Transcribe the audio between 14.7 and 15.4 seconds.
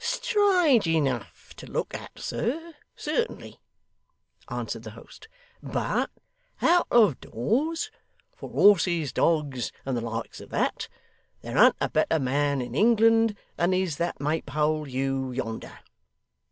Hugh